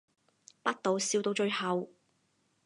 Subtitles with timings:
[0.63, 1.91] 百度笑到最後